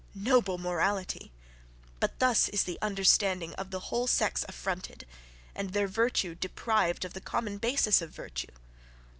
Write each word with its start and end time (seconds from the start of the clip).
Noble 0.15 0.57
morality! 0.57 1.31
But 1.99 2.17
thus 2.17 2.49
is 2.49 2.63
the 2.63 2.79
understanding 2.81 3.53
of 3.53 3.69
the 3.69 3.79
whole 3.93 4.07
sex 4.07 4.43
affronted, 4.49 5.05
and 5.53 5.73
their 5.73 5.87
virtue 5.87 6.33
deprived 6.33 7.05
of 7.05 7.13
the 7.13 7.21
common 7.21 7.59
basis 7.59 8.01
of 8.01 8.09
virtue. 8.09 8.49